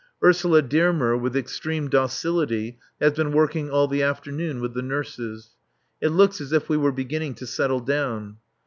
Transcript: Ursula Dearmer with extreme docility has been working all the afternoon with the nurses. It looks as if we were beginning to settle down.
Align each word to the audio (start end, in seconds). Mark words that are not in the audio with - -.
Ursula 0.23 0.63
Dearmer 0.63 1.15
with 1.15 1.35
extreme 1.37 1.87
docility 1.87 2.79
has 2.99 3.11
been 3.13 3.33
working 3.33 3.69
all 3.69 3.87
the 3.87 4.01
afternoon 4.01 4.59
with 4.59 4.73
the 4.73 4.81
nurses. 4.81 5.49
It 6.01 6.09
looks 6.09 6.41
as 6.41 6.51
if 6.51 6.69
we 6.69 6.77
were 6.77 6.91
beginning 6.91 7.35
to 7.35 7.45
settle 7.45 7.81
down. 7.81 8.37